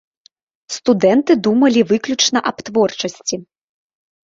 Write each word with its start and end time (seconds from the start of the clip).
Студэнты 0.75 1.31
думалі 1.49 1.85
выключна 1.91 2.39
аб 2.51 2.57
творчасці. 2.73 3.35